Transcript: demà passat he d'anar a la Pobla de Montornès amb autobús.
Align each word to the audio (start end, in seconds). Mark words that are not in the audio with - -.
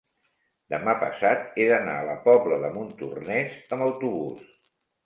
demà 0.73 0.95
passat 1.03 1.45
he 1.61 1.67
d'anar 1.73 1.99
a 2.01 2.09
la 2.09 2.17
Pobla 2.27 2.59
de 2.65 2.75
Montornès 2.81 3.57
amb 3.79 3.91
autobús. 3.91 4.53